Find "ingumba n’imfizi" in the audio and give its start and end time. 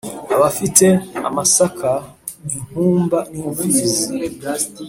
2.55-4.07